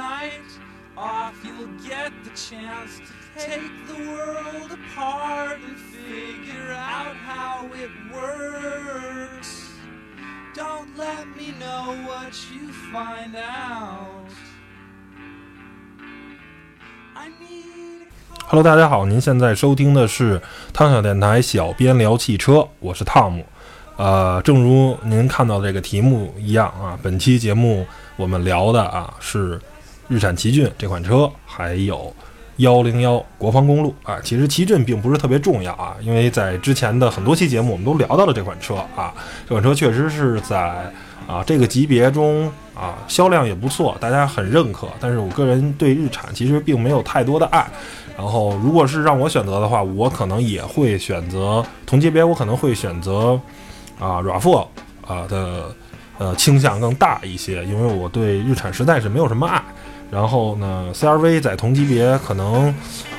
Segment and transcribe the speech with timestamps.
[0.00, 0.48] night
[0.96, 7.90] off, you'll get the chance to take the world apart and figure out how it
[8.10, 9.68] works.
[10.54, 14.30] Don't let me know what you find out.
[17.14, 18.08] I need.
[18.46, 20.40] Hello，大家好，您现在收听的是
[20.72, 23.44] 汤小电台小编聊汽车，我是汤姆。
[23.96, 29.60] 呃，正如您看到这个题目一样啊，本期节目我们聊的啊是
[30.10, 32.12] 日产奇骏这款车，还有
[32.56, 34.18] 幺零幺国防公路啊。
[34.22, 39.14] 其实奇骏并不是特别重要啊，因为在之前的很多期节目我们都聊到了这款车啊，
[39.48, 40.92] 这款车确实是在
[41.26, 44.88] 啊这个级别中啊销量也不错，大家很认可。
[44.98, 47.66] 但是我个人对日产其实并没有太多的爱。
[48.18, 53.40] 然后，如果是让我选择的话，我可能也会选择同级别，我可能会选择。
[53.98, 54.66] 啊，RAV4
[55.06, 55.76] 啊的
[56.16, 59.62] 呃倾向更大一些，因为我对日产实在是没有什么爱。
[60.10, 62.68] 然后呢，CRV 在同级别可能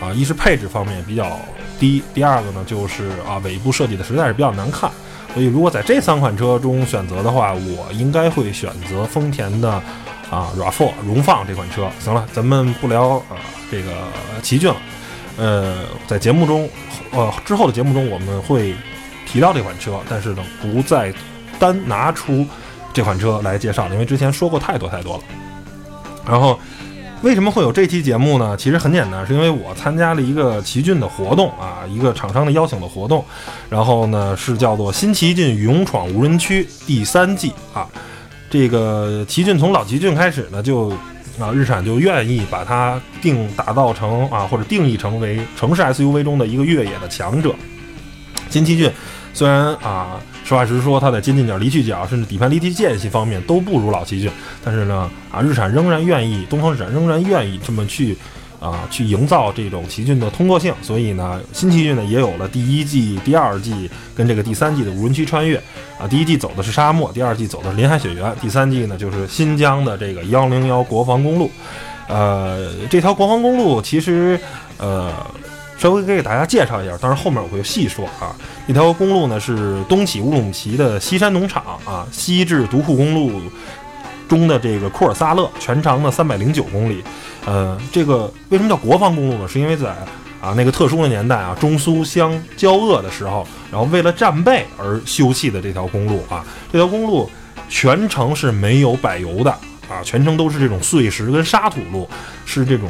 [0.02, 1.39] 啊，一是配置方面比较
[1.80, 4.92] 低，第二个呢就是啊尾部设计的实在是比较难看。
[5.34, 9.72] 所以如果在这三款车中选择的话，我应该会选择丰田的
[10.30, 11.89] 啊 RAV4 荣放这款车。
[12.00, 13.38] 行了，咱们不聊啊
[13.72, 13.92] 这个
[14.42, 14.75] 奇骏了。
[15.38, 16.69] 呃，在节目中
[17.12, 18.75] 呃之后的节目中我们会。
[19.23, 21.14] 提到这款车，但是呢，不再
[21.58, 22.45] 单拿出
[22.92, 25.23] 这款车来介绍，因为之前说过太多太多了。
[26.28, 26.59] 然后，
[27.22, 28.58] 为什么会有这期节目呢？
[28.58, 33.23] 其实很简单，是因为我参加了一个奇骏的活动啊，一个厂商的邀请的活动。
[33.69, 37.88] 然后呢，是叫做“新奇骏勇闯无人区”第三季啊。
[38.50, 40.89] 这个奇骏从老奇骏开始呢，就
[41.39, 47.53] 啊，日产就愿意把它定打造成啊，或者定义成为城市 SUV 中的一个越野的强者。
[48.50, 48.91] 新奇骏。
[49.33, 50.19] 虽然啊，
[50.52, 54.30] 实话实说，它在接近角、离去角，甚至底盘离地间隙方面都不如老奇骏，
[54.61, 58.17] 但是呢，啊，日产仍然愿意，东风日产仍然愿意这么去，
[58.59, 60.73] 啊，去营造这种奇骏的通过性。
[60.81, 65.56] 所以呢，新奇骏呢也有了第一季、第二季跟这个第三季的无人区穿越。
[65.97, 71.50] 啊，第一季走的是沙漠，第二季走的是林海雪原，第三季呢就是新疆的这个幺零幺国防公路。
[72.09, 74.38] 呃，这条国防公路其实，
[74.78, 75.13] 呃。
[75.81, 78.36] 稍微给大家介绍一下，当然后面我会细说啊。
[78.68, 83.42] 这条公路呢是东起乌鲁木齐的西山农场啊，西至独库公路
[84.30, 87.03] 中的这个库尔萨勒，全长呢三百零九公里。
[87.47, 89.47] 呃，这个为什么叫国防公路呢？
[89.47, 89.90] 是因为在
[90.40, 96.46] 啊那个特殊的年代啊，中苏相交恶的时候，然后为了战备而修葺的这条公路啊。
[96.72, 97.28] 这条公路
[97.69, 99.50] 全程是没有柏油的
[99.90, 102.08] 啊，全程都是这种碎石跟沙土路，
[102.46, 102.88] 是这种。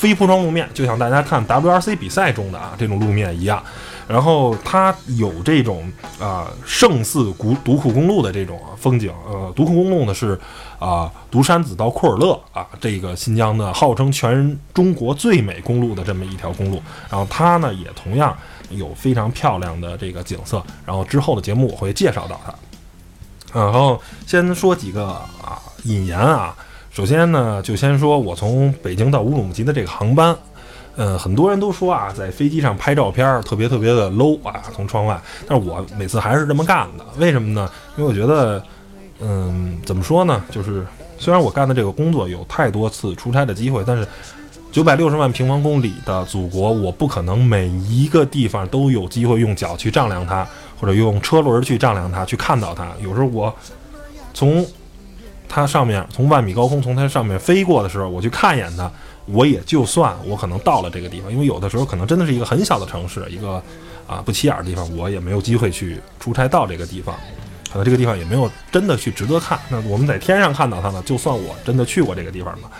[0.00, 3.62] 非铺装路面，就像大家看 WRC 比赛中的啊这种路面一样，
[4.08, 9.12] 然后它有这种啊胜似古独库公路的这种风景。
[9.28, 10.40] 呃，独库公路呢是
[10.78, 18.34] 啊独山子到库尔勒啊这个新疆的号称全中国最美公路的这么一条公路，然后它呢也同样
[18.70, 20.64] 有非常漂亮的这个景色。
[20.86, 23.60] 然后之后的节目我会介绍到它。
[23.60, 26.56] 然后先说几个啊引言啊。
[26.90, 30.36] 首先呢，就先说我从北京到乌鲁木齐的这个航班，
[30.96, 35.18] 嗯，很多人都说啊，在飞机上拍照片特别特别的 low 啊，从窗外。
[35.46, 37.70] 但是我每次还是这么干的，为什么呢？
[37.96, 38.60] 因为我觉得，
[39.20, 40.42] 嗯，怎么说呢？
[40.50, 40.84] 就是
[41.16, 44.06] 虽然我干的这个工作有太多次出差的机会，但是
[44.72, 50.44] 九百六十万平方公里的祖国，我不可能每一个地方都有机会用脚去丈量它，
[50.80, 52.88] 或者用车轮去丈量它，去看到它。
[53.00, 53.54] 有时候我
[54.34, 54.66] 从
[55.52, 58.88] 它上面从万米高空从它上面飞过的时候，我去看一眼它，
[59.26, 63.60] 我也就算我可能到了这个地方，因为有的时候可能真的是一个很小的城市，一个
[64.06, 67.16] 啊不起眼的地方，我也没有机会去出差到这个地方，
[67.72, 69.58] 可能这个地方也没有真的去值得看。
[69.68, 72.70] 那我们在天上看到它呢，就算我真的去过这个地方了。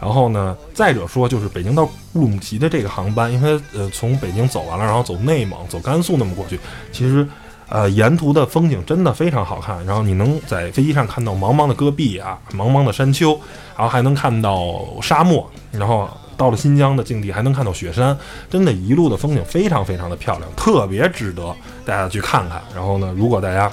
[0.00, 6.58] 然后呢，再者说就是北京到乌鲁木齐的这个航班，因为呃从北京走完了，然后走内蒙、走甘肃那么过去，
[6.90, 7.24] 其实。
[7.68, 13.30] 呃，沿途的风景真的非常好看，然后你能在飞机上看到茫茫的戈壁啊，茫茫的山丘，
[13.76, 18.16] 然后还能看到沙漠，然后到了新疆的境地还能看到雪山，
[18.48, 21.52] 真的，一路的风景非常非常的漂亮，特别值得
[21.84, 22.62] 大家去看看。
[22.72, 23.68] 然后呢，如果大家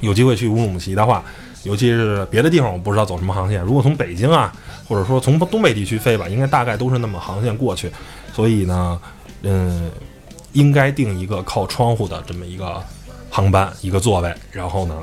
[0.00, 1.22] 有机会去乌鲁木齐的话，
[1.62, 4.52] 尤其是别的地方我不知道走什么航线，如果从北京啊，
[4.88, 7.88] 或者说从东北地区飞吧，应该大概都是那么航线过去，
[8.32, 9.00] 所以呢，
[9.42, 9.88] 嗯，
[10.54, 12.82] 应该定一个靠窗户的这么一个。
[13.36, 14.96] 航班一个座位，然后呢，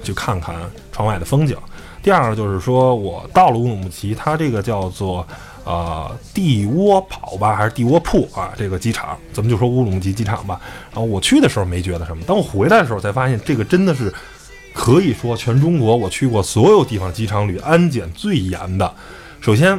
[0.00, 0.54] 去看看
[0.92, 1.56] 窗外的风景。
[2.04, 5.26] 第二个就是说，我到了乌鲁木齐，它这个叫做
[5.64, 8.52] 呃地窝跑吧，还是地窝铺啊？
[8.56, 10.60] 这个机场，咱们就说乌鲁木齐机场吧。
[10.92, 14.14] 然后我去的时候没觉得什么，当我回来的时候才发现，这个真的是
[14.72, 18.94] 可以说全中国我去过所有地方机场里安检最严的，
[19.40, 19.76] 首先，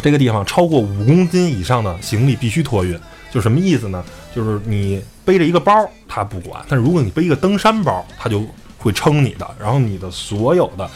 [0.00, 2.96] 这个地方超过五公斤以上的行李必须托运，
[3.36, 4.02] 就什么意思呢？
[4.34, 5.70] 就是你背着一个包，
[6.08, 8.42] 他不管；但是如果你背一个登山包，他就
[8.78, 9.46] 会称你的。
[9.60, 10.88] 然后你的所有的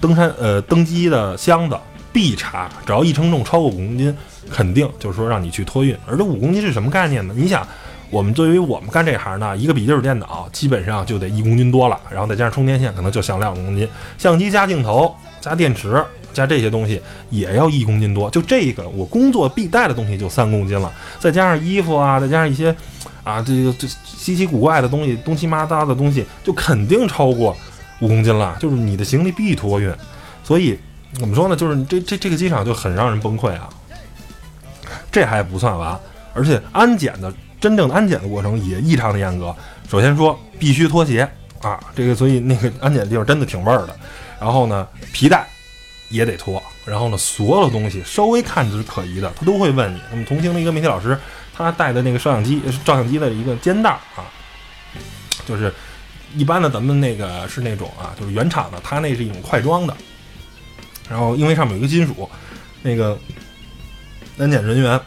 [0.00, 1.78] 登山呃登机的箱子
[2.12, 4.12] 必查，只要一称重超过五公斤，
[4.50, 5.96] 肯定就是说让你去托运。
[6.04, 7.32] 而这五公斤是什么概念呢？
[7.36, 7.64] 你想，
[8.10, 13.88] 我们对于我们干这行呢，一个笔记本电脑基本上就得一公斤多了，然后再加上充电线，可能就想两公斤，
[14.18, 16.04] 相机加镜头加电池。
[16.32, 22.74] 加这些东西也要一公斤多，就这个我工作必带的东西就三公斤了，再加上衣服啊，再加上一些
[23.24, 27.56] 啊这个这稀奇古怪的东西，东西麻搭的东西，就肯定超过
[28.00, 28.56] 五公斤了。
[28.60, 29.92] 就是你的行李必托运，
[30.44, 30.78] 所以
[31.14, 31.56] 怎么说呢？
[31.56, 33.68] 就是这这这个机场就很让人崩溃啊。
[35.10, 35.98] 这还不算完，
[36.34, 39.54] 而且安检的真正的安检的过程也异常的严格。
[39.88, 41.28] 首先说必须脱鞋
[41.62, 43.96] 啊，这个所以那个安检的地方真的挺味儿的。
[44.38, 45.46] 然后呢，皮带。
[46.08, 50.00] 也得脱，然后呢，所有东西稍微看着是可疑的，他都会问你。
[50.10, 51.18] 我们同行的一个媒体老师，
[51.54, 54.24] 他带的那个摄像机，照相机的一个肩带啊，
[55.46, 55.72] 就是
[56.34, 59.96] 一般的咱们那个是那种啊，就是原厂的，他那是一种快装的。
[61.10, 62.28] 然后因为上面有一个金属，
[62.82, 63.18] 那个
[64.38, 65.00] 安检人员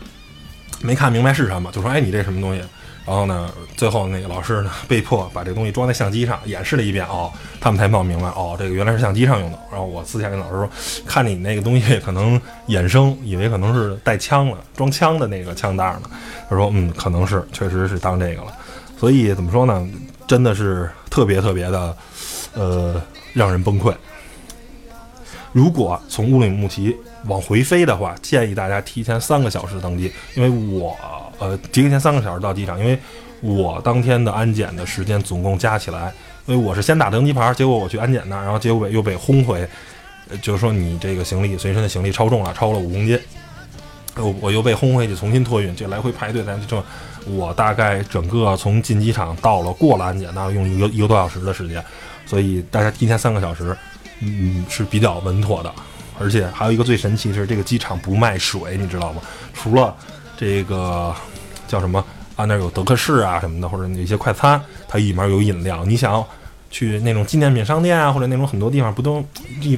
[0.82, 2.64] 没看明白是什么，就说：“哎，你这什么东西？”
[3.06, 7.06] 然后呢，最后那个老师呢，被迫把这个东西装在相机上，演示了一遍。
[7.08, 9.60] 哦，他们才闹明白，哦，这个原来是相机上用的。
[9.72, 10.70] 然后我私下跟老师说，
[11.06, 16.04] 看你那个东西可能衍生，以为可能是带枪了，装枪的那个枪袋呢。
[16.50, 18.54] 他说，嗯，可能是，确实是当这个了。
[18.98, 19.88] 所以怎么说呢？
[20.28, 21.98] 真的是特别特别的，
[22.54, 23.02] 呃，
[23.34, 23.94] 让人崩溃。
[25.52, 26.96] 如果从乌鲁木齐
[27.26, 30.96] 往回飞的话，建议大家提前三个小时登机，因为我。
[31.40, 32.96] 呃，提前三个小时到机场，因为
[33.42, 36.14] 我当天的安检的时间总共加起来，
[36.46, 39.68] 因为我是先打登机牌，结果我去安检那儿，然后结果又被轰回，
[40.40, 43.20] 就是说你这个行李随身的行李超重了，超了五公斤，
[44.18, 46.84] 我我又被轰回去重新托运，这来回排队，咱这么
[47.26, 51.84] 我大概整个从进机场到了过了安检那用一个一个多小时的时间，
[52.28, 53.76] 所以大家提前三个小时，
[54.20, 55.74] 嗯是比较稳妥的，
[56.22, 59.22] 而且还有一个最神奇是这个机场不卖水，你知道吗？
[59.54, 59.96] 除了
[60.38, 61.14] 这个。
[61.68, 62.04] 叫什么
[62.36, 62.44] 啊？
[62.44, 65.86] 那有德克士啊什么的，或者那些快餐，它里面有饮料。
[65.86, 66.28] 你想要
[66.70, 69.24] 去那种纪念品商店啊，或者那种很多地方不都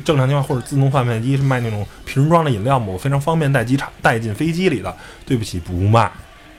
[0.03, 2.87] 正常情况或者自动贩卖机是卖那种瓶装的饮料吗？
[2.87, 4.91] 我非常方便带机场带进飞机里的。
[5.23, 6.11] 对不起，不卖，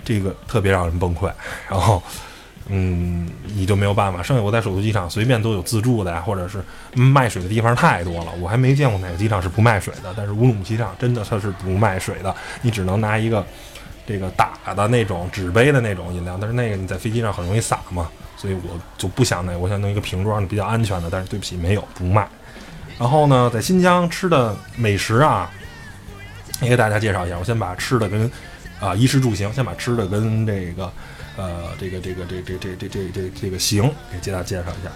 [0.04, 1.28] 这个特别让人崩溃。
[1.68, 2.00] 然后，
[2.68, 4.22] 嗯，你就没有办法。
[4.22, 6.62] 剩下我在首都机场随便都有自助的呀，或者是
[6.94, 8.32] 卖水的地方太多了。
[8.40, 10.14] 我还没见过哪个机场是不卖水的。
[10.16, 13.44] 但是乌鲁木齐机场真的它是不卖水的，你只能拿一个。
[14.06, 18.06] 这个打的那种纸杯的那种饮料，但是那个你在飞机上很容易洒嘛，
[18.36, 21.08] 所以我就不想那，我想弄一个瓶装的比较安全的。
[21.10, 22.28] 但是对不起，没有不卖。
[22.98, 25.50] 然后呢，在新疆吃的美食啊，
[26.60, 27.38] 也给大家介绍一下。
[27.38, 28.30] 我先把吃的跟
[28.78, 30.92] 啊衣食住行，先把吃的跟这个
[31.36, 34.90] 呃这个这个这这这这这这这个行给大家介绍一下。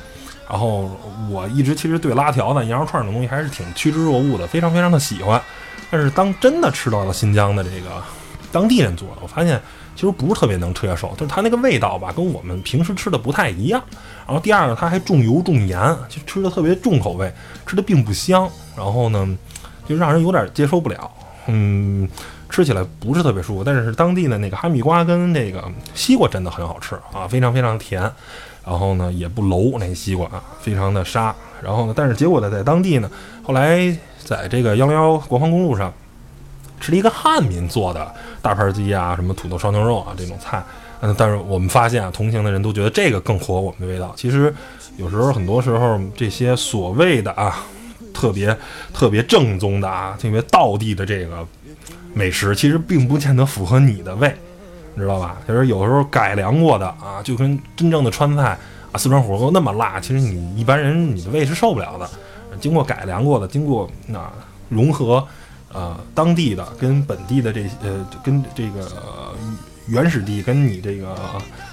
[0.48, 0.90] 然后
[1.30, 5.40] 我一直其实对拉条呢、羊肉串这种东西还是挺趋之若鹜的，非常非常的喜欢。
[5.90, 8.02] 但是当真的吃到了新疆的这个。
[8.50, 9.60] 当地人做的，我发现
[9.94, 13.78] 其实不是特别能接受，就是它那个味道吧，跟我们平时吃的不太一样。
[14.26, 17.30] 然后第二个，它还重油重盐，就吃的特别重口味，
[17.66, 18.48] 吃的并不香。
[18.74, 19.38] 然后呢，
[19.86, 21.10] 就让人有点接受不了。
[21.48, 22.08] 嗯，
[22.48, 23.64] 吃起来不是特别舒服。
[23.64, 25.64] 但是当地的那个哈密瓜跟这个
[25.94, 28.02] 西瓜真的很好吃啊，非常非常甜。
[28.64, 31.34] 然后呢，也不楼那西瓜啊，非常的沙。
[31.62, 33.10] 然后呢，但是结果呢，在当地呢，
[33.42, 35.92] 后来在这个幺零幺国防公路上。
[36.80, 40.62] 吃了一个汉民做的大盘鸡啊，什么土豆烧牛肉啊这种菜，
[41.00, 44.14] 嗯，但是我们发现啊，同行的人都觉得这个更合我们的味道。
[44.16, 44.54] 其实
[44.96, 47.64] 有时候很多时候这些所谓的啊，
[48.14, 48.56] 特别
[48.94, 51.44] 特别正宗的啊，特别道地的这个
[52.18, 54.34] 美食，其实并不见得符合你的胃，
[54.94, 55.36] 你知道吧？
[55.46, 58.58] 其实有时候改良过的啊，就跟真正的川菜
[58.90, 62.10] 啊，四川火锅那么辣，其实你一般人你的胃是受不了的。
[62.58, 64.28] 经过改良过的，经过那
[64.68, 65.24] 融合。
[65.70, 68.90] 呃，当地的跟本地的这呃，跟这个
[69.86, 71.14] 原始地跟你这个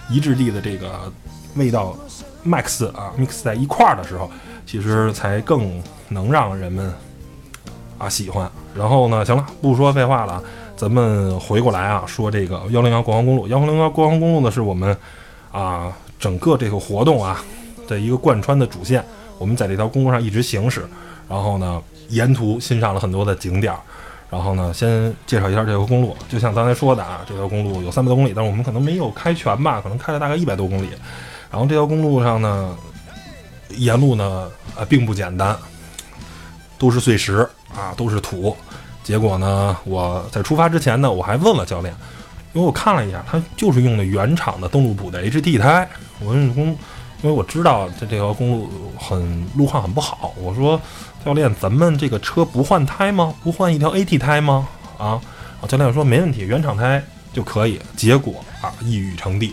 [0.09, 1.09] 移植地的这个
[1.55, 1.95] 味道
[2.45, 4.29] max 啊 mix 在一块儿的时候，
[4.65, 6.93] 其实才更能让人们
[7.97, 8.49] 啊喜欢。
[8.75, 10.41] 然后呢，行了，不说废话了，
[10.75, 13.47] 咱们回过来啊，说这个幺零幺国防公路。
[13.47, 14.95] 幺零幺国防公路呢，是我们
[15.51, 17.43] 啊整个这个活动啊
[17.87, 19.03] 的一个贯穿的主线。
[19.37, 20.87] 我们在这条公路上一直行驶，
[21.29, 21.81] 然后呢。
[22.09, 23.79] 沿途欣赏了很多的景点儿，
[24.29, 26.15] 然后呢，先介绍一下这条公路。
[26.29, 30.89] 就像刚才说的啊，这条公路有三百多公里，但是我们可能没有开全吧，可能开了大概一百多公里。
[31.49, 32.77] 然后这条公路上呢，
[33.69, 35.57] 沿路呢，呃，并不简单，
[36.77, 38.55] 都是碎石啊，都是土。
[39.03, 41.93] 结果呢，我在出发之前呢，我还问了教练，
[42.53, 45.87] 因为我看了一下，他就是用的原厂的登陆普的 HT 胎。
[46.19, 46.67] 我问公，
[47.21, 50.79] 因为我知道这这条公路很路况很不好，我说
[51.23, 53.33] 教练，咱们这个车不换胎吗？
[53.43, 54.67] 不换一条 AT 胎吗？
[54.97, 55.21] 啊，
[55.67, 57.03] 教练说没问题，原厂胎
[57.33, 57.79] 就可以。
[57.95, 59.51] 结果啊，一语成谶，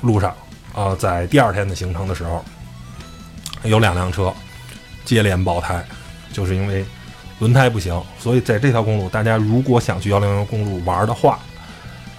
[0.00, 0.34] 路上
[0.74, 2.44] 啊，在第二天的行程的时候，
[3.62, 4.32] 有两辆车
[5.04, 5.84] 接连爆胎，
[6.38, 6.84] 就是因为。
[7.40, 11.38] 轮胎不行，所以在这条公路，大家如果想去幺零幺公路玩的话，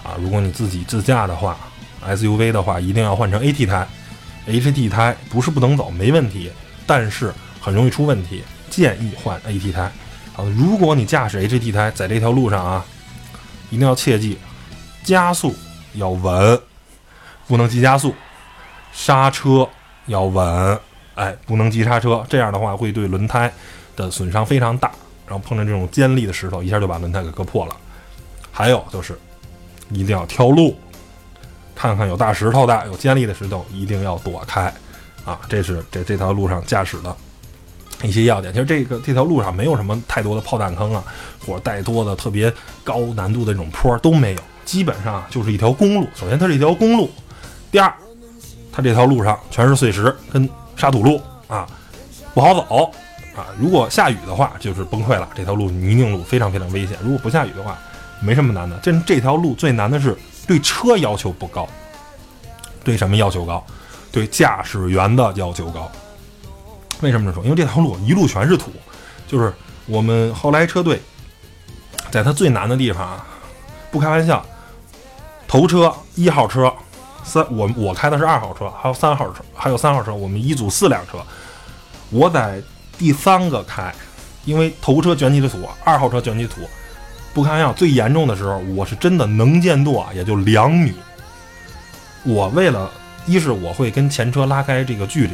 [0.02, 1.58] 啊，如果你自己自驾的话
[2.02, 3.86] ，SUV 的话，一定要换成 AT 胎
[4.48, 6.50] ，HT 胎不是不能走，没问题，
[6.86, 9.82] 但是很容易出问题，建议换 AT 胎。
[9.82, 12.82] 啊，如果你驾驶 HT 胎，在这条路上啊，
[13.68, 14.38] 一定要切记，
[15.04, 15.54] 加速
[15.92, 16.58] 要稳，
[17.46, 18.14] 不能急加速，
[18.90, 19.68] 刹车
[20.06, 20.80] 要稳，
[21.14, 23.52] 哎，不能急刹车，这样的话会对轮胎
[23.96, 24.90] 的损伤非常大。
[25.26, 27.76] 然后碰着这种尖利的石头，一下就把轮胎给割破了。
[28.50, 29.16] 还有就是，
[29.90, 30.76] 一定要挑路，
[31.72, 34.62] 看看有大石头的、有尖利的石头，一定要躲开。
[35.24, 37.16] 啊，这是这这条路上驾驶的
[38.02, 38.52] 一些要点。
[38.52, 41.04] 其实这个这条路上没有什么太多的炮弹坑啊，
[41.46, 46.08] 或者带多的特别高难度的这种坡都没有，基本上就是一条公路。
[46.16, 47.08] 首先它是一条公路，
[47.70, 47.94] 第二，
[48.72, 51.68] 它这条路上全是碎石跟沙土路啊，
[52.34, 52.90] 不好走。
[53.36, 55.28] 啊，如果下雨的话，就是崩溃了。
[55.36, 56.96] 这条路泥泞路非常非常危险。
[57.00, 57.78] 如果不下雨的话，
[58.20, 58.76] 没什么难的。
[58.82, 60.16] 这这条路最难的是
[60.48, 61.66] 对车要求不高，
[62.82, 63.64] 对什么要求高？
[64.10, 65.90] 对驾驶员的要求高。
[67.00, 67.44] 为什么这么说？
[67.44, 68.72] 因为这条路一路全是土，
[69.28, 69.54] 就是
[69.86, 71.00] 我们后来车队
[72.10, 73.24] 在它最难的地方啊，
[73.92, 74.44] 不开玩笑，
[75.46, 76.70] 头车一号车，
[77.22, 81.18] 三我我开的是二号车，还有三号车，还有三号车，我们一组四辆车，
[82.10, 82.60] 我在。
[83.00, 83.90] 第三个开，
[84.44, 86.60] 因为头车卷起的土，二号车卷起土，
[87.32, 90.92] 不开玩笑，最严重的时候，我是真的能见度啊，也就两米。
[92.24, 92.92] 我为了
[93.24, 95.32] 一是我会跟前车拉开这个距离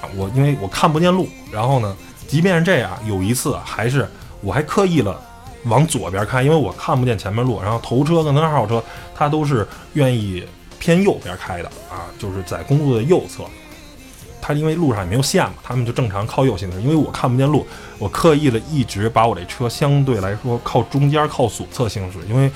[0.00, 1.96] 啊，我因为我看不见路，然后呢，
[2.28, 4.08] 即便是这样，有一次还是
[4.40, 5.20] 我还刻意了
[5.64, 8.80] 往左边开，因为我看不见前面路，然后头车跟二号车
[9.16, 10.46] 它都是愿意
[10.78, 13.42] 偏右边开的啊，就是在公路的右侧。
[14.40, 16.80] 他因为路上也没有线嘛，他们就正常靠右行驶。
[16.80, 17.66] 因为我看不见路，
[17.98, 22.18] 我刻意的一直把我这车相对来说靠中间、靠左侧行驶。
[22.28, 22.50] 因为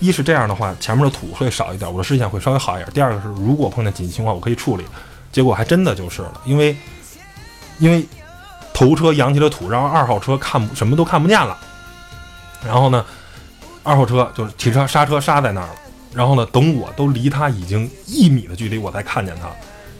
[0.00, 2.90] 一是这样的话，前面的土会少一点，我的视线会稍微好一点。
[2.92, 4.84] 第二个是，如果碰见紧急情况，我可以处理。
[5.30, 6.76] 结果还真的就是了，因为
[7.78, 8.04] 因为
[8.72, 11.56] 头车扬起了土，然后二号车看不什么都看不见了。
[12.64, 13.04] 然后呢，
[13.82, 15.74] 二号车就是提车刹车刹在那儿了。
[16.14, 19.48] 然后呢，等我都离他已经一米的距离，我才看见他。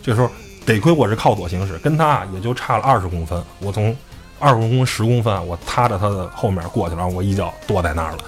[0.02, 0.30] 这时候。
[0.68, 3.42] 得亏我是靠左行驶，跟他也就差了二十公分。
[3.60, 3.96] 我从
[4.38, 8.18] 二十公分、十公分，我踏着他的后面过去了，我一脚跺在那儿了。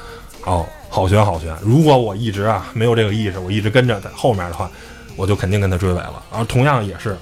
[0.47, 1.55] 哦，好悬好悬！
[1.61, 4.71] 如果我一直啊没有这个意识，我一直跟着在后面的话，
[5.17, 6.23] 我就肯定跟他追尾了。
[6.31, 7.15] 然后同样也是，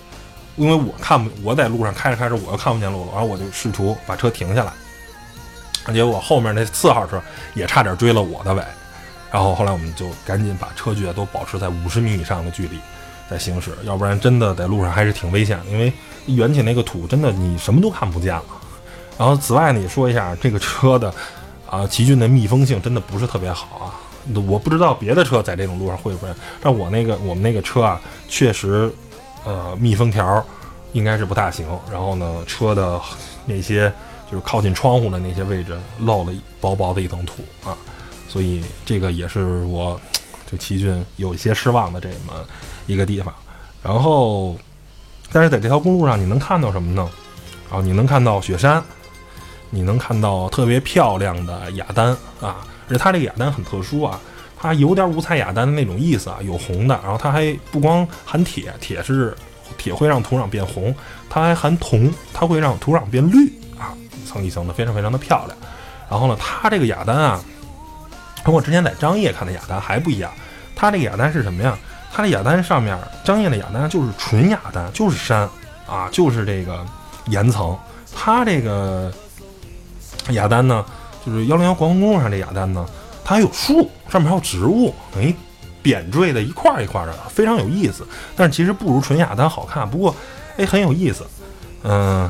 [0.55, 4.73] 因为我看不，我在路上开着开着，我又看不见路了，然后我就试图把车停下来。
[5.93, 7.21] 结果后面那四号车
[7.55, 8.63] 也差点追了我的尾，
[9.33, 12.79] 然后后来我们就赶紧把车距都保持在五十米以上的距离。
[13.31, 15.93] 在行驶，要不然真的在路上还是挺危险的，因为
[16.27, 18.45] 圆起那个土，真的你什么都看不见了。
[19.19, 21.13] 然后此外呢，也说一下这个车的
[21.69, 23.87] 啊，奇骏的密封性真的不是特别好啊。
[24.47, 26.29] 我不知道别的车在这种路上会不会，
[26.61, 28.91] 但我那个我们那个车啊，确实
[29.45, 30.45] 呃密封条
[30.93, 31.67] 应该是不大行。
[31.91, 33.01] 然后呢，车的
[33.45, 33.93] 那些
[34.31, 37.77] 就是靠近窗户的那些位置漏了薄薄的一层土啊，
[38.29, 40.01] 所以这个也是我
[40.49, 42.35] 对奇骏有一些失望的这么。
[42.89, 43.33] 一个地方，
[43.83, 44.57] 然后，
[45.31, 47.09] 但是在这条公路上，你能看到什么呢？
[47.71, 48.83] 啊，你能看到雪山，
[49.69, 52.09] 你能看到特别漂亮的雅丹
[52.41, 54.19] 啊，而且它这个雅丹很特殊啊，
[54.59, 59.37] 它有点五彩雅丹的那种意思啊，有红的，然后它还不光含铁，铁是
[59.77, 60.95] 铁会让土壤变红，
[61.29, 65.57] 它还含铜，它会让土壤变绿啊，一层一层的，非常非常的漂亮。
[66.11, 67.39] 然后呢，它这个雅丹啊，
[68.43, 70.33] 跟我之前在张掖看的雅丹还不一样，
[70.75, 71.79] 它这个雅丹是什么呀？
[72.13, 75.49] 它的雅丹上面，张掖的雅丹就是纯雅丹，就是山
[75.87, 76.85] 啊，就是这个
[77.27, 77.77] 岩层。
[78.15, 79.13] 它这个
[80.31, 80.85] 雅丹呢，
[81.25, 82.85] 就是幺零幺国防公路上这雅丹呢，
[83.25, 85.33] 它还有树，上面还有植物，等于
[85.83, 88.07] 点缀的一块一块的，非常有意思。
[88.35, 90.15] 但是其实不如纯雅丹好看，不过
[90.57, 91.25] 哎很有意思。
[91.85, 92.29] 嗯，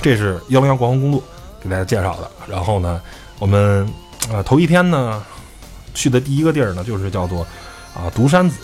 [0.00, 1.22] 这是幺零幺国防公路
[1.60, 2.30] 给大家介绍的。
[2.46, 3.00] 然后呢，
[3.40, 3.84] 我们
[4.32, 5.24] 啊头一天呢
[5.94, 7.44] 去的第一个地儿呢，就是叫做
[7.94, 8.56] 啊独山子。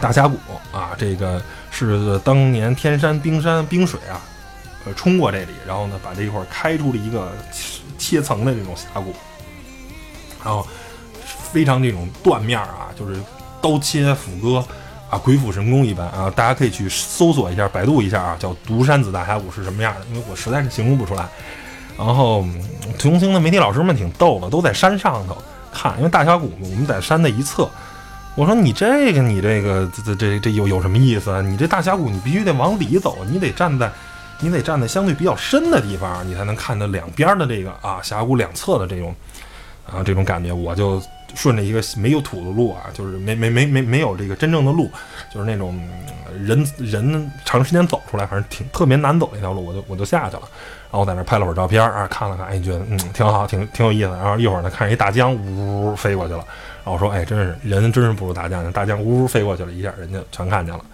[0.00, 0.36] 大峡谷
[0.72, 1.40] 啊，这个
[1.70, 4.20] 是当年天山冰山冰水啊
[4.86, 7.32] 呃冲过这里，然后呢把这一块开出了一个
[7.98, 9.14] 切层的这种峡谷，
[10.42, 10.66] 然后
[11.52, 13.20] 非常这种断面啊，就是
[13.60, 14.64] 刀切斧割
[15.10, 16.32] 啊，鬼斧神工一般啊！
[16.34, 21.28] 大家可以去搜索一下，百度一下啊，叫独山子大峡谷是什么样的，因为我实在是形容不出来。
[21.98, 22.46] 然后
[22.98, 25.36] 同行的媒体老师们挺逗的，都在山上头
[25.70, 27.68] 看，因为大峡谷我们在山的一侧。
[28.40, 31.42] 我说你这个你这个这这这有有什么意思？
[31.42, 33.92] 你这大峡谷你必须得往里走，你得站在
[34.40, 39.14] 你得站在相对比较深的地方，你才能看到两边的这个啊峡谷两侧的这种
[39.84, 40.50] 啊这种感觉。
[40.54, 40.98] 我就
[41.34, 44.90] 顺着一个没有土的路啊，就是没没没没没有这个真正的路，
[45.32, 45.78] 就是那种
[46.38, 50.42] 人人长时间走出来，反正挺特别难走那条路，我就我就下去了。
[50.92, 54.10] 然后在那拍了会儿照片啊，看了看，哎，觉得嗯挺好，挺挺有意思。
[54.10, 56.44] 然后一会儿呢，看一大江呜飞过去了。
[56.82, 60.84] 然后我说，哎，真是人真是不如大江，大江呜飞过去了一下，人家全看见了。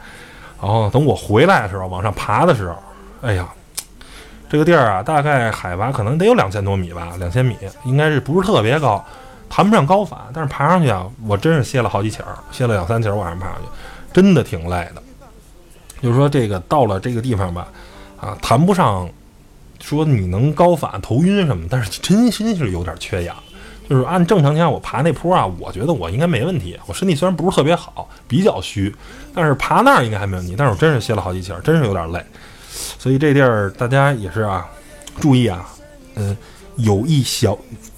[0.60, 2.76] 然后等我回来的时候，往上爬的时候，
[3.22, 3.48] 哎呀，
[4.50, 9.02] 这个地儿啊，大概海拔可能得有两千多米吧，两千米，应该是不是特别高，
[9.48, 13.68] 谈不上高反，但是爬上去啊，我真是歇了好几起儿，歇了两三起儿往上爬上去，
[14.12, 15.02] 真的挺累的。
[16.02, 17.68] 就是说这个到了这个地方吧，
[18.20, 19.08] 啊，谈不上。
[19.78, 23.36] 说你能高反头晕什么，但是真心是有点缺氧。
[23.88, 26.76] 就是按正常情况下，我爬那坡啊，我觉得我应该没问题。
[26.86, 28.92] 我身体虽然不是特别好，比较虚，
[29.34, 30.54] 但是爬那儿应该还没问题。
[30.56, 32.24] 但是我真是歇了好几起儿，真是有点累。
[32.98, 34.66] 所以这地儿大家也是啊，
[35.20, 35.68] 注意啊，
[36.14, 36.34] 嗯，
[36.76, 37.56] 有一小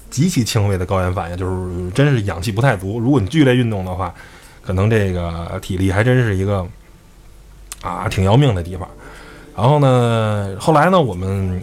[0.09, 2.99] 极其轻微的高原反应，就是真是氧气不太足。
[2.99, 4.13] 如果你剧烈运动的话，
[4.61, 6.65] 可能这个体力还真是一个
[7.81, 8.87] 啊挺要命的地方。
[9.55, 11.61] 然后呢，后来呢，我们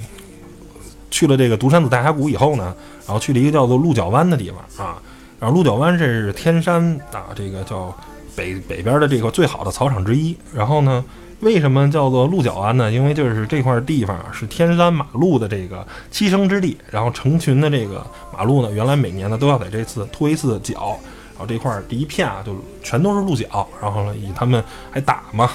[1.10, 2.74] 去了这个独山子大峡谷以后呢，
[3.06, 5.00] 然后去了一个叫做鹿角湾的地方啊。
[5.38, 7.94] 然后鹿角湾是天山啊，这个叫
[8.34, 10.36] 北北边的这个最好的草场之一。
[10.54, 11.04] 然后呢，
[11.46, 12.90] 为什么叫做鹿角湾呢？
[12.90, 16.76] 因为就是这块地方，是天山马路的这个栖生之地。
[16.90, 20.98] 然后成群的这个马路呢，原来每年呢都要在这次脱一次角。
[21.34, 23.68] 然后这块第一片啊，就全都是鹿角。
[23.80, 25.48] 然后呢，以他们还打嘛。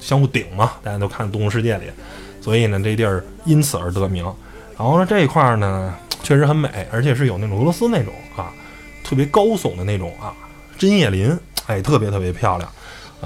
[0.00, 1.86] 相互顶嘛，大家都看《动物世界》里，
[2.40, 4.24] 所以呢，这地儿因此而得名。
[4.78, 8.52] 然后呢，这一块呢，确实很美，而且是有那种俄罗斯那种啊，
[9.02, 10.32] 特别高耸的那种啊，
[10.78, 12.70] 针叶林，哎，特别特别漂亮。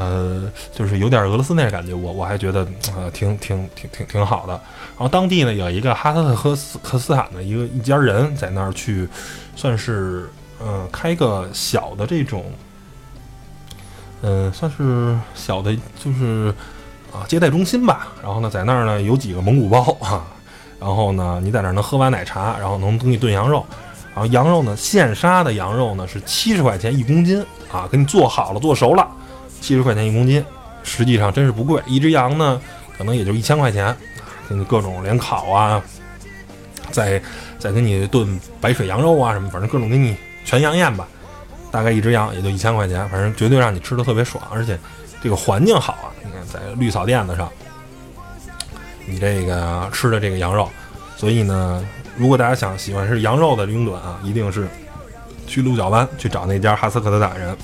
[0.01, 4.55] 呃，就是有点俄罗斯那感觉，我我还觉得呃，挺挺挺挺挺好的。
[4.55, 9.07] 然后当地呢，有一个哈萨克斯斯坦的一个一家人在那儿去，
[9.55, 12.45] 算是呃，开个小的这种。
[14.23, 16.55] 嗯，算是小的，就是
[17.13, 18.09] 啊接待中心吧。
[18.23, 20.25] 然后呢，在那儿呢有几个蒙古包啊。
[20.81, 23.67] 然后呢，你在那儿能喝完奶茶，然后能给你炖羊肉。
[24.15, 29.07] 然后羊肉呢，现杀的羊肉呢是七十块钱一公斤啊，给你做好了，做熟了，
[29.61, 30.45] 七十块钱一公斤。
[30.83, 32.61] 实际上真是不贵，一只羊呢
[32.97, 33.95] 可能也就一千块钱，
[34.49, 35.83] 给你各种连烤啊，
[36.91, 37.21] 再
[37.59, 41.07] 再给你炖白水羊肉啊什么，反正各种给你全羊宴吧。
[41.71, 44.77] 大概一只羊也就一千块钱，反正绝对让你吃的特别爽，而且
[45.23, 46.09] 这个环境好啊！
[46.25, 47.49] 你看在绿草垫子上，
[49.07, 50.69] 你这个吃的这个羊肉，
[51.17, 54.67] 所以呢，如果大家想喜欢吃羊肉的拥趸啊，一定是
[55.47, 57.57] 去鹿角湾去找那家哈斯克斯坦人，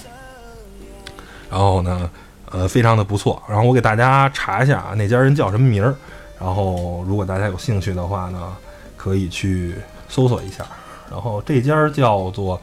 [1.57, 2.11] 然后呢，
[2.51, 3.43] 呃，非常的不错。
[3.49, 5.95] 然后我给大家查一下啊，那家人叫什么名儿？
[6.39, 8.55] 然后如果大家有兴趣的话呢，
[8.95, 9.75] 可以去
[10.07, 10.67] 搜索一下。
[11.11, 12.61] 然后这家叫做。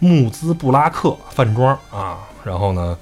[0.00, 2.98] 穆兹布拉克饭庄啊，然后呢，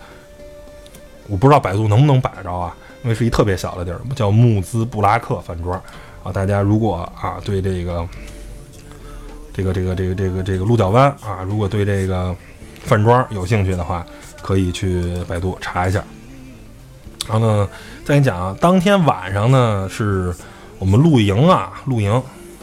[1.26, 5.82] 我不知道百度能不能摆着啊，因为是一特别小的地儿，叫穆兹布拉克饭庄
[6.22, 6.30] 啊。
[6.30, 8.06] 大家如果啊对这个
[9.52, 12.32] 这个这个这个这个这个鹿角湾啊，如果对这个
[12.84, 14.06] 饭庄有兴趣的话，
[14.42, 16.04] 可以去百度查一下。
[17.28, 17.68] 然后呢，
[18.04, 20.34] 再给你讲啊，当天晚上呢是
[20.78, 22.20] 我们露营啊，露营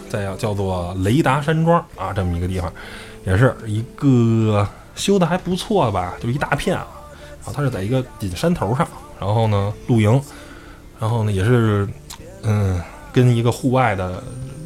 [0.09, 2.71] 在叫做雷达山庄啊这么一个地方。
[3.25, 6.85] 也是一个修的还不错吧，就一大片啊。
[7.39, 8.87] 然后它是在一个顶山头上，
[9.19, 10.21] 然后呢露营，
[10.99, 11.87] 然后呢也是
[12.43, 12.81] 嗯
[13.13, 14.23] 跟一个户外的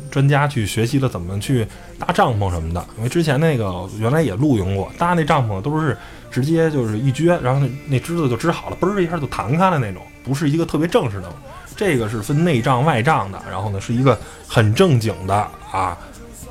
[0.10, 1.68] 专家去学习了怎么去
[2.00, 2.86] 搭帐篷什么的。
[2.98, 5.98] 因为之前那个原来也露营过，搭那帐篷都是
[6.34, 11.32] 直接就是一撅，然后那那枝子就支好了，嘣儿一下就弹开了那种，不是一个特别正式的。
[11.76, 15.36] 这个是分内帐外帐的，然后呢是一个很正经的
[15.72, 15.96] 啊。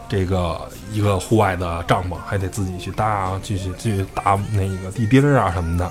[0.08, 5.90] 这个一个户外的帐篷还得自己去搭，继续去搭那个地钉啊什么的。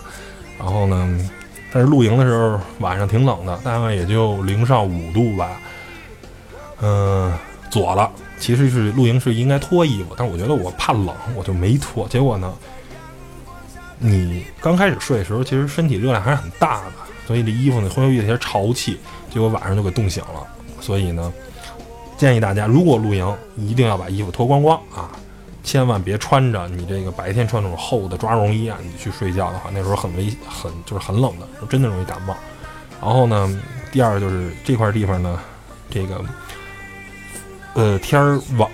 [0.57, 1.29] 然后呢，
[1.73, 5.59] 但是露营的时候晚上挺冷的，大概也就零上五度吧。
[6.81, 7.33] 嗯，
[7.69, 8.09] 左了。
[8.37, 12.07] 其实是露营是应该脱衣服，但是我觉得我怕冷，我就没脱。
[12.07, 12.51] 结果呢，
[14.03, 16.93] 你刚开始睡的时候，其实身体热量还是很大的，
[17.27, 18.97] 所以这衣服呢会有一些潮气，
[19.31, 20.43] 结果晚上就给冻醒了。
[20.79, 21.31] 所以呢，
[22.17, 25.11] 建议大家如果露营，一定要把衣服脱光光啊，
[25.63, 32.35] 千万别穿着你这个白天穿那种厚的抓绒衣啊，你去睡觉的话，那时候很危很就是很冷的，真的容易感冒。
[32.99, 33.61] 然后呢，
[33.91, 35.39] 第二就是这块地方呢，
[35.91, 36.19] 这个
[37.73, 38.69] 呃天儿晚，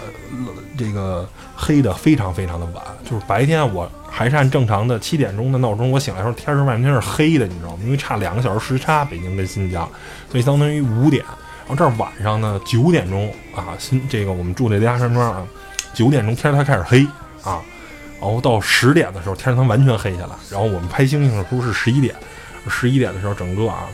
[0.78, 7.80] 这个黑的非常非常的晚，就是白天我还是按正常的七点钟的闹钟，我醒来时候天是完全是黑的，你知道吗？
[7.84, 9.88] 因为差两个小时时差，北京跟新疆，
[10.32, 11.24] 所以相当于五点。
[11.68, 15.46] 然后这儿晚上呢九点钟啊，新这个我们住这家山庄啊，
[15.94, 17.06] 九点钟天才开始黑
[17.44, 17.62] 啊，
[18.20, 20.36] 然后到十点的时候天才完全黑下来。
[20.50, 22.16] 然后我们拍星星的时候是十一点，
[22.70, 23.88] 十一点的时候整个啊。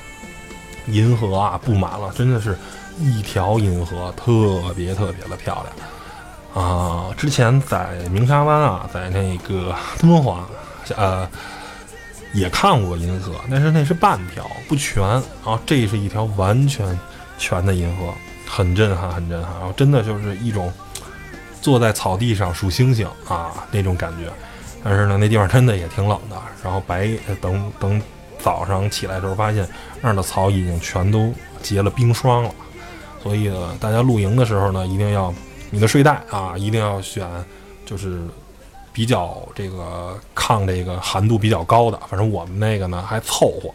[0.87, 2.57] 银河啊，布满了，真的是
[2.99, 7.09] 一条银河，特别特别的漂亮啊！
[7.17, 10.47] 之前在鸣沙湾啊，在那个敦煌，
[10.95, 11.27] 呃，
[12.33, 15.01] 也看过银河，但是那是半条，不全
[15.43, 15.59] 啊。
[15.65, 16.99] 这是一条完全
[17.37, 18.13] 全的银河，
[18.47, 19.51] 很震撼，很震撼。
[19.53, 20.71] 然后真的就是一种
[21.61, 24.31] 坐在草地上数星星啊那种感觉。
[24.83, 26.35] 但是呢，那地方真的也挺冷的。
[26.63, 27.09] 然后白
[27.41, 28.01] 等等。
[28.43, 29.65] 早上起来的时候，发现
[30.01, 32.51] 那儿的草已经全都结了冰霜了，
[33.21, 35.33] 所以呢，大家露营的时候呢，一定要
[35.69, 37.25] 你的睡袋啊，一定要选
[37.85, 38.21] 就是
[38.91, 41.97] 比较这个抗这个寒度比较高的。
[42.09, 43.71] 反正我们那个呢还凑合，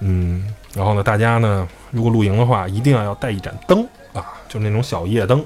[0.00, 3.82] 嗯，然后呢，大家呢如果露营的话，一定要要带一盏灯
[4.12, 5.40] 啊，就那种小夜灯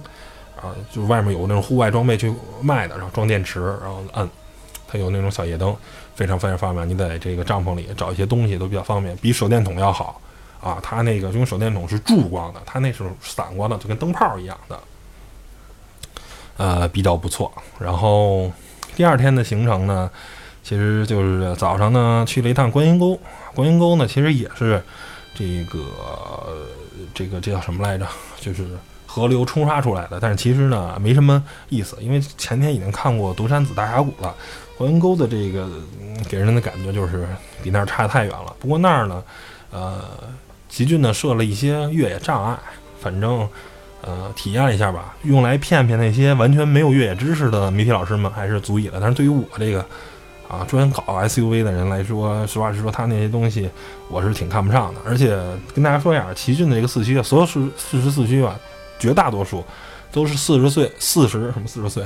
[0.61, 4.29] 啊，就外面有那种户外装备去卖的，然后装电池，然后按。
[4.93, 5.73] 它有那种小夜灯，
[6.21, 6.87] 非常非常方便。
[6.87, 10.21] 你在这个帐篷里找一些东西都比较方便，比手电筒要好
[10.61, 10.79] 啊。
[10.83, 14.81] 它那个用手电筒是柱光的，它那是散光的，就跟灯泡一样的，
[16.59, 17.51] 呃，比较不错。
[17.79, 18.53] 然后
[18.95, 20.11] 第二天的行程呢，
[20.63, 23.19] 其实就是早上呢去了一趟观音沟。
[23.55, 24.83] 观音沟呢，其实也是
[25.35, 25.81] 这个
[27.15, 28.07] 这个这叫什么来着？
[28.39, 28.69] 就是
[29.07, 30.21] 河流冲刷出来的。
[30.21, 34.35] 但是其实呢，没什么意思，因为前天已经看过独山子大峡谷了。
[34.81, 35.69] 观音沟的这个
[36.27, 37.29] 给人的感觉就是
[37.63, 38.57] 比那儿差太远了。
[38.59, 39.23] 不过那儿呢，
[39.71, 40.03] 呃，
[40.71, 42.59] 奇骏呢设了一些越野障碍，
[42.99, 43.47] 反正
[44.01, 48.97] 呃体验了一下吧，用来骗骗那些完全没有越野知识的媒体老师们还是足以了。
[48.99, 49.85] 但是对于我这个
[50.49, 53.69] 啊专搞 SUV 的人来说，实话实说，他那些东西
[54.09, 55.01] 我是挺看不上的。
[55.05, 55.39] 而且
[55.75, 58.59] 跟大家说一下，奇骏的这个四驱啊，所有四四十四驱啊，
[58.99, 59.63] 绝大多数
[60.11, 62.03] 都是四十岁四十什么四十岁。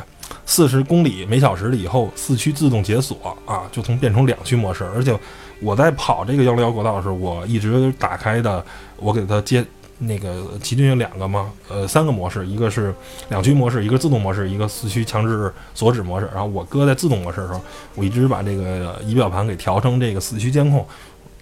[0.47, 4.85] 四十公里每小时了以后，四驱自动解锁啊，就从变成两驱模式。
[4.95, 5.19] 而且
[5.61, 8.65] 我在跑这个幺零幺国道的时候，我一直打开的，
[8.97, 9.65] 我给它接
[9.99, 12.95] 那个奇骏有两个嘛，呃，三个模式，一个是
[13.29, 16.29] 两驱模式，一个自动模式，一个四驱强制锁止模式。
[16.35, 17.61] 然后我搁在自动模式的时候，
[17.95, 20.87] 我一直把这个仪表盘给调成这个四驱监控，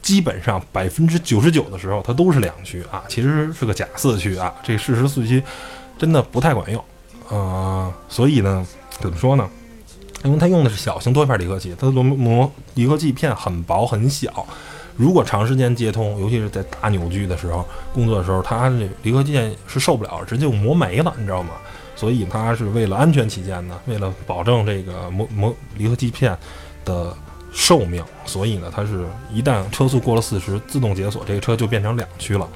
[0.01, 5.42] 基本上百分之九十九的时候它都是两驱啊，其实是个假四驱啊，这事实四驱
[5.99, 6.85] 真的不太管用。
[7.28, 8.66] 呃，所以呢，
[9.00, 9.48] 怎么说呢？
[10.24, 14.46] 因为它用的是小型多片离合器，它的膜离合器片很薄很小。
[14.96, 21.54] 如果长时间接通，尤其是在大扭矩的时候工作的时候，它这离合器是受不了，直接就磨没了，你知道吗？
[21.96, 26.37] 所以它是为了安全起见呢，为了保证这个磨磨离合器片
[26.85, 27.16] 的
[27.52, 32.46] 寿命，所以呢，它是一旦车速过了四十，自动解锁，这个车就变成两驱了。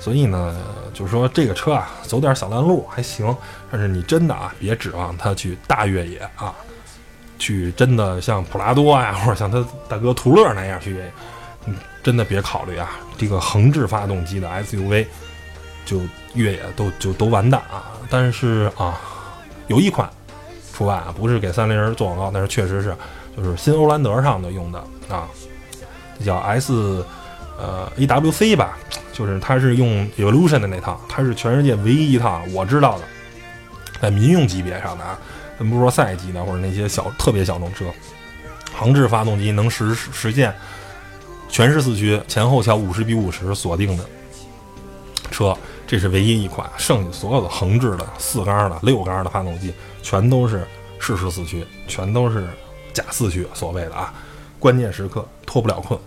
[0.00, 0.56] 所以呢，
[0.94, 3.36] 就是说这个车啊，走点小烂路还行，
[3.70, 6.54] 但是你真的啊，别指望它去大越野啊，
[7.38, 11.02] 去真的像普拉多呀，或者像他大哥途乐那样去，
[11.66, 12.90] 嗯，真的别考虑啊。
[13.16, 15.04] 这个横置发动机的 SUV
[15.84, 16.00] 就
[16.34, 17.90] 越野都就都完蛋啊。
[18.08, 19.00] 但是啊，
[19.66, 20.08] 有一款
[20.72, 22.96] 除外啊，不是给三菱人做广告，但是确实是
[23.36, 25.26] 就是新欧蓝德上的用的啊，
[26.24, 27.04] 叫 S
[27.58, 28.78] 呃 AWC 吧。
[29.18, 33.04] 就是它是用 Evolution 的那套，它是全世界唯一一套我知道的，
[34.00, 35.18] 在民用级别上的啊，
[35.58, 37.86] 咱不说赛级的或者那些小特别小众车，
[38.72, 40.54] 横置发动机能实实现
[41.48, 44.04] 全时四驱，前后桥五十比五十锁定的
[45.32, 45.52] 车，
[45.84, 50.64] 这是唯一一款，剩下所有的横置的四缸的、六缸的发动机全都是
[51.00, 52.46] 适时四驱，全都是
[52.92, 54.14] 假四驱，所谓的啊，
[54.60, 55.98] 关键时刻脱不了困。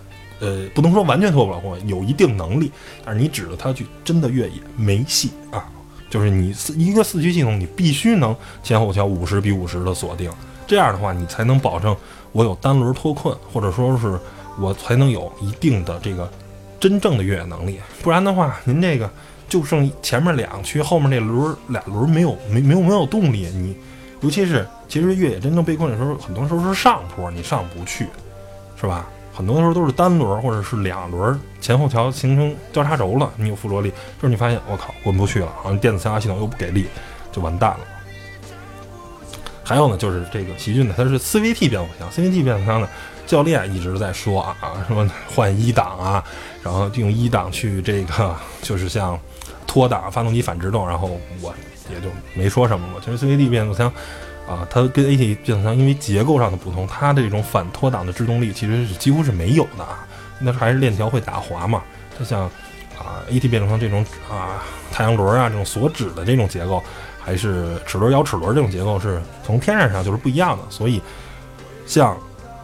[0.42, 2.70] 呃，不能说完全脱不了困，有一定能力，
[3.06, 5.70] 但是你指着它去真的越野没戏啊！
[6.10, 10.30] 就是你四一个四驱系统，你必须能前后桥五十比五十的锁定，
[10.68, 11.96] 这样的话你才能保证
[12.32, 14.20] 我有单轮脱困，或者说是
[14.60, 16.30] 我才能有一定的这个
[16.80, 17.80] 真正的越野能力。
[18.02, 19.10] 不然的话，您这个
[19.48, 23.78] 就剩前面两驱，后面那轮俩轮没有没没有没有动力，你
[24.22, 28.08] 尤其是其实越野真正被困的时候，很多时候是上坡，你上不去，
[28.76, 29.08] 是吧？
[29.34, 36.88] 很多时候都是单轮或者是两轮前后桥形成交叉轴了，你有附着力，就是你发现我靠过不去了，好像电子象牙系统又不给力，
[37.32, 37.80] 就完蛋了。
[39.64, 42.90] 还有呢，就是这个奇骏呢，它是 CVT 变速箱，CVT 变速箱呢，
[43.26, 46.24] 教练一直在说啊，说换一档啊，
[46.62, 49.18] 然后用一档去这个就是像
[49.66, 51.54] 脱档发动机反制动，然后我
[51.90, 53.02] 也就没说什么了。
[53.06, 53.90] 其实 CVT 变速箱
[54.52, 60.06] 啊，它跟 AT 变速箱因为结构上的不同，它的这种反脱档的制动力其实是几乎是没有的啊，
[60.40, 61.82] 那还是链条会打滑嘛。
[62.18, 62.42] 它像
[62.98, 66.84] 啊 AT 变速箱这种啊太阳轮啊这种锁止的这种结构。
[67.24, 71.00] 还是齿轮摇齿轮这种结构是从天然上就是不一样的，所以
[71.86, 72.18] 像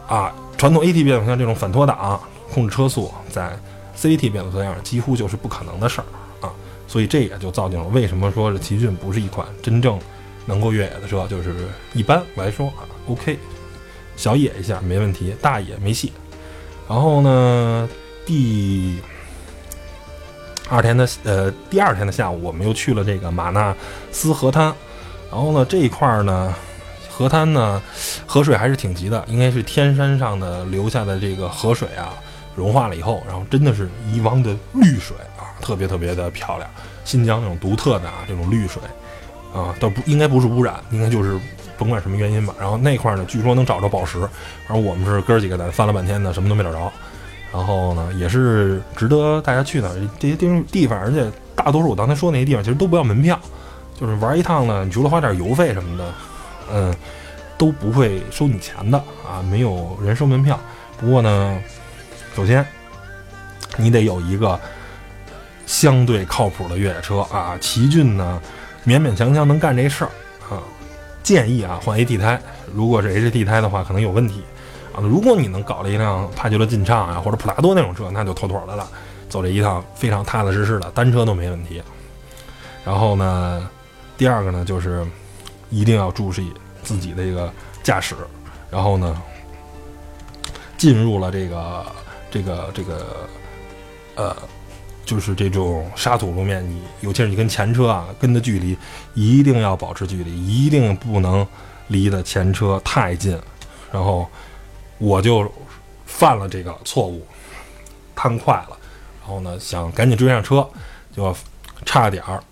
[0.08, 2.20] 啊传统 AT 变速箱这种反脱档
[2.52, 3.56] 控制车速，在
[3.96, 6.04] CVT 变速箱上几乎就是不可能的事儿
[6.44, 6.50] 啊，
[6.88, 9.96] 所以这也就造就了为什么说是奇骏不是一款真正
[10.48, 11.54] 能够越野的车，就是
[11.92, 13.38] 一般来说啊 OK，
[14.16, 16.12] 小野一下没问题，大野没戏。
[16.88, 17.88] 然后呢，
[18.26, 18.98] 第。
[20.70, 23.74] 二天的呃，第二天的下午，我们又去了这个马纳
[24.12, 24.66] 斯河滩。
[25.30, 26.54] 然后呢，这一块儿呢，
[27.08, 27.80] 河滩呢，
[28.26, 32.12] 河水还是挺急的，应该是天山上的流下的这个河水啊，
[32.54, 36.68] 融化了以后，然后真的是一汪的绿水啊，特别特别的漂亮。
[37.02, 38.82] 新疆那种独特的啊，这种绿水
[39.54, 41.38] 啊，倒不应该不是污染，应该就是
[41.76, 42.54] 甭管什么原因吧。
[42.58, 46.92] 然后那块呢，据说能找着宝石，然后我们是哥几个在翻了半天呢，什么都没找着。
[47.50, 53.40] 然后呢，也是值得大家去的这些地地方，而且大多数我刚才说那些地方其实都不要门票，
[53.98, 56.12] 就是玩一趟呢，你除了花点油费什么的，
[56.70, 56.94] 嗯，
[57.56, 60.60] 都不会收你钱的啊，没有人收门票。
[60.98, 61.58] 不过呢，
[62.36, 62.64] 首先
[63.78, 64.60] 你得有一个
[65.64, 68.42] 相对靠谱的越野车啊，奇骏呢
[68.86, 70.10] 勉勉强强能干这事儿
[70.48, 70.62] 啊，
[71.22, 72.40] 建议啊换 AT 胎，
[72.72, 74.42] 如果是 HT 胎的话，可能有问题
[74.94, 75.00] 啊。
[75.00, 78.88] 如果你能搞了一辆帕杰罗劲畅啊，或者普拉多那种车，那就妥妥的了，
[79.28, 81.82] 走这一趟非常踏踏实实的，单车都没问题。
[82.84, 83.68] 然后呢，
[84.16, 85.06] 第二个呢，就是
[85.68, 88.14] 一定要注意自己的一个驾驶。
[88.70, 89.20] 然后呢，
[90.78, 91.86] 进入了这个
[92.30, 93.28] 这个这个
[94.14, 94.36] 呃，
[95.08, 98.76] 就是这种沙土路面，你尤其是你跟前车啊跟的距离，
[99.14, 101.44] 一定要保持距离，一定不能
[101.86, 103.36] 离的前车太近，
[103.90, 104.28] 然后。
[105.00, 105.48] 我就
[106.06, 107.24] 犯了这个错误，
[108.16, 108.76] 贪快了，
[109.20, 110.68] 然后呢，想赶紧追上车，
[111.14, 111.32] 就
[111.86, 112.42] 差点儿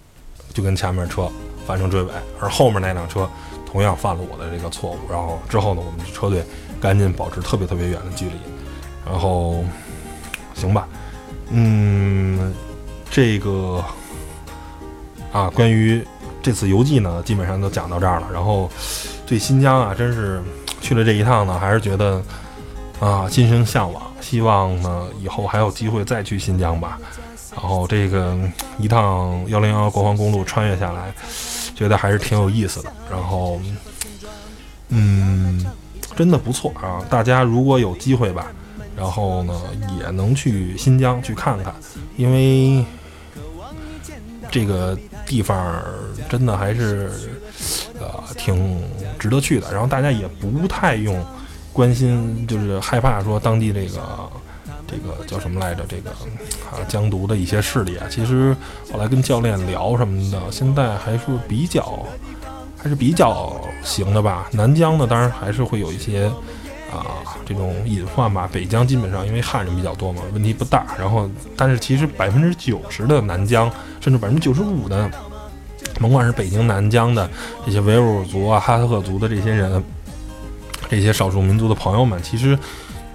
[0.55, 1.29] 就跟前面车
[1.67, 3.29] 发生追尾，而后面那辆车
[3.69, 6.41] 同样犯了我的这个错误，然后之后呢，我们车队
[6.81, 8.37] 赶紧保持特别特别远的距离，
[9.05, 9.65] 然后
[10.55, 10.89] 行吧，
[11.51, 12.55] 嗯，
[13.11, 13.85] 这个
[15.33, 16.05] 啊，关于
[16.43, 18.71] 这次游记呢，基本上都讲到这儿了，然后
[19.27, 20.43] 对新疆啊，真是。
[20.79, 22.23] 去了这一趟呢，还是觉得
[23.01, 27.01] 啊心生向往，希望呢以后还有机会再去新疆吧。
[27.51, 28.39] 然后这个
[28.79, 31.13] 一趟幺零幺国防公路穿越下来，
[31.75, 32.93] 觉得还是挺有意思的。
[33.11, 33.61] 然后
[34.91, 35.67] 嗯，
[36.15, 37.03] 真的不错啊！
[37.11, 38.47] 大家如果有机会吧，
[38.97, 39.55] 然后呢
[40.01, 41.75] 也能去新疆去看看，
[42.17, 42.85] 因为
[44.51, 45.83] 这个地方
[46.29, 47.11] 真的还是。
[47.99, 48.79] 呃，挺
[49.19, 49.73] 值得去的。
[49.73, 51.25] 然后大家也不太用
[51.73, 54.31] 关心，就是害怕说当地这个
[54.87, 55.83] 这个叫什么来着？
[55.89, 58.07] 这个啊，疆独的一些势力啊。
[58.11, 58.55] 其实
[58.93, 62.05] 后来跟教练聊什么的，现在还是比较
[62.77, 64.47] 还是比较行的吧。
[64.53, 66.31] 南疆呢，当然还是会有一些
[66.91, 68.49] 啊这种隐患吧。
[68.53, 70.87] 北疆基本上因为汉人比较多嘛，问题不大。
[70.99, 73.71] 然后，但是其实百分之九十的南疆，
[74.01, 75.11] 甚至百分之九十五的。
[75.99, 77.27] 甭管是北京南疆的
[77.65, 79.83] 这些维吾尔族啊、哈萨克族的这些人，
[80.91, 82.59] 这些少数民族的朋友们，其实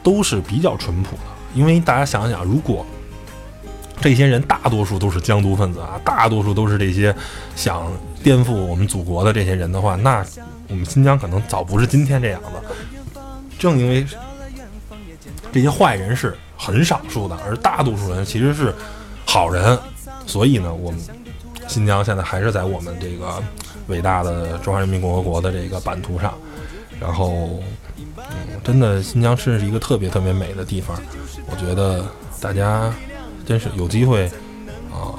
[0.01, 1.21] 都是比较淳朴的。
[1.53, 2.83] 因为大家想想，如果
[3.99, 7.15] 这些人大多数都是疆独分子啊，大多数都是这些
[7.55, 7.87] 想
[8.23, 10.25] 颠覆我们祖国的这些人的话，那
[10.67, 12.63] 我们新疆可能早不是今天这样的。
[13.61, 14.03] 正因为
[15.53, 18.73] 这些坏人是很少数的，而大多数人其实是
[19.25, 19.77] 好人，
[20.25, 20.99] 所以呢，我们。
[21.67, 23.41] 新疆现在还是在我们这个
[23.87, 26.33] 伟大的中华人民共和国的这个版图上，
[26.99, 27.61] 然后，
[28.17, 30.99] 嗯，真的新疆是一个特别特别美的地方，
[31.49, 32.05] 我觉得
[32.41, 32.93] 大家
[33.45, 34.25] 真是有机会
[34.91, 35.15] 啊，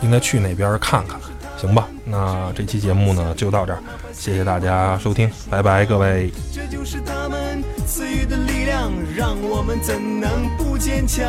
[0.00, 1.18] 应该去那边看看，
[1.60, 1.88] 行吧？
[2.04, 6.30] 那这期节目呢就到这儿，谢谢大家收听，拜拜，各位。
[6.52, 11.26] 这就是他们赐予的力量，让我们怎能不坚强？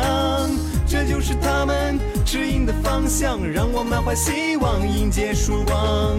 [0.86, 6.16] 这就是他们指引的方向，让我满怀希望迎接曙光。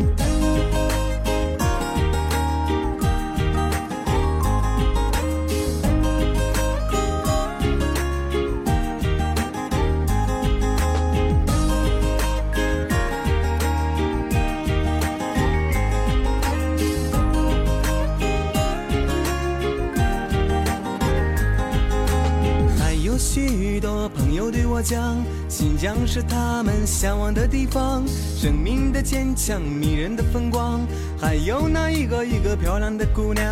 [24.81, 30.79] 将新疆是他们向往的地方，生命的坚强，迷人的风光，
[31.19, 33.45] 还有那一个一个漂亮的姑娘。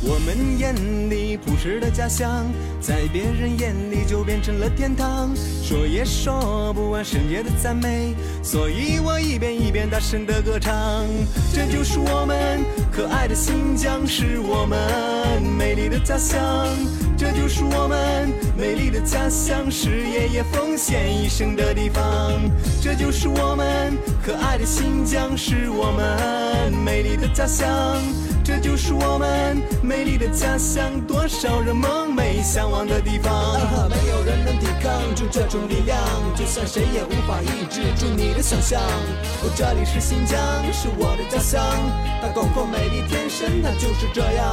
[0.00, 0.72] 我们眼
[1.10, 2.46] 里朴实的家乡，
[2.80, 11.04] 在别人眼里就变成了天堂，说也说不完圣洁的赞美，所以我一遍一遍大声的歌唱。
[11.52, 16.68] 这就是我们可爱的新疆，是我们美丽的家乡。
[17.18, 22.32] 这就是我们美丽的家乡，是爷爷奉献一生的地方。
[22.82, 27.66] 这就是我们可爱的新疆，是我们美丽的家乡。
[28.42, 33.32] 这就是我们美丽的家乡，多少人梦寐向往的地方。
[33.88, 35.96] 没有人能抵抗住这种力量，
[36.34, 38.80] 就算谁也无法抑制住你的想象。
[38.80, 40.36] 哦，这里是新疆，
[40.72, 41.62] 是我的家乡，
[42.20, 44.46] 它广阔美丽，天生它就是这样。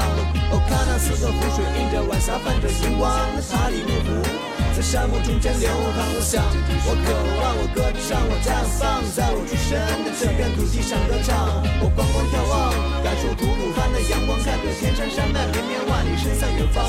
[0.51, 4.46] 哦，看那四个湖水映着晚霞，泛着荧光，那塔里木湖。
[4.77, 6.45] 在沙漠中间流淌，我想，
[6.85, 7.09] 我渴
[7.41, 9.73] 望，我歌唱，我绽放，在我出生
[10.05, 11.49] 的这片土地上歌唱。
[11.81, 12.69] 我观光眺望，
[13.01, 16.85] 感受吐鲁番的阳光，看着天山山脉绵绵万里，伸向远方。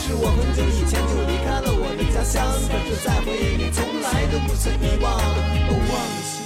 [0.00, 2.40] 是我很久以前就离开了我的家乡，
[2.72, 5.12] 可是，在回忆里从来都不曾遗忘。
[5.68, 6.45] 我，忘记。